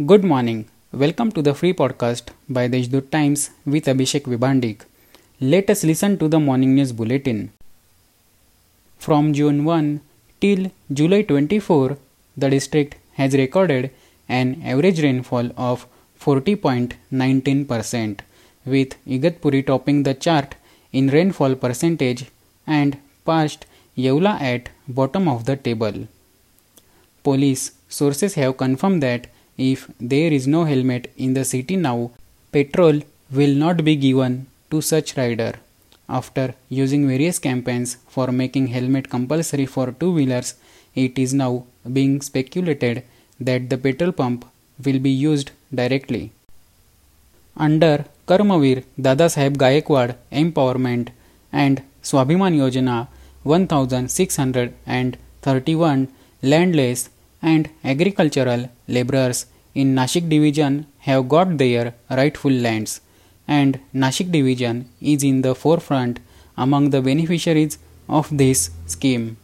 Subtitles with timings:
[0.00, 0.70] Good morning.
[0.90, 4.86] Welcome to the free podcast by Deshdoot Times with Abhishek Vibandik.
[5.38, 7.52] Let us listen to the morning news bulletin.
[8.98, 10.00] From June 1
[10.40, 11.98] till July 24,
[12.38, 13.90] the district has recorded
[14.30, 15.86] an average rainfall of
[16.18, 18.20] 40.19%,
[18.64, 20.54] with Igatpuri topping the chart
[20.90, 22.30] in rainfall percentage
[22.66, 22.96] and
[23.26, 26.08] past Yeola at bottom of the table.
[27.22, 32.10] Police sources have confirmed that if there is no helmet in the city now,
[32.52, 35.54] petrol will not be given to such rider.
[36.08, 40.54] After using various campaigns for making helmet compulsory for two-wheelers,
[40.94, 43.02] it is now being speculated
[43.40, 44.44] that the petrol pump
[44.84, 46.32] will be used directly.
[47.56, 51.08] Under Karmavir Dadasaheb Gaikwad Empowerment
[51.52, 53.08] and Swabhiman Yojana
[53.44, 56.08] 1631
[56.42, 57.08] landless
[57.42, 63.00] and agricultural laborers in Nashik division have got their rightful lands
[63.48, 66.20] and Nashik division is in the forefront
[66.56, 69.36] among the beneficiaries of this scheme.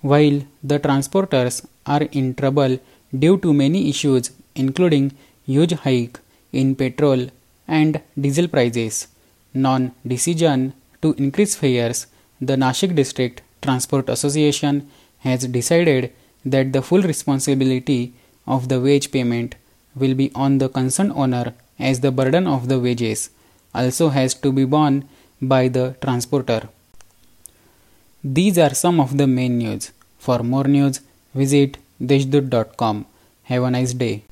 [0.00, 2.78] While the transporters are in trouble
[3.16, 5.12] due to many issues including
[5.44, 6.18] huge hike
[6.52, 7.28] in petrol
[7.66, 9.08] and diesel prices,
[9.54, 12.06] non-decision to increase fares,
[12.40, 14.88] the Nashik District Transport Association
[15.20, 16.12] has decided
[16.44, 18.12] that the full responsibility
[18.46, 19.54] of the wage payment
[19.94, 23.30] will be on the concerned owner as the burden of the wages
[23.74, 25.08] also has to be borne
[25.40, 26.68] by the transporter.
[28.24, 29.90] These are some of the main news.
[30.18, 31.00] For more news,
[31.34, 33.06] visit deshdoot.com.
[33.44, 34.22] Have a nice day.